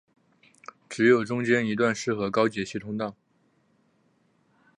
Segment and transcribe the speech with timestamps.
[0.89, 3.15] 只有中间一段适合高解析通道。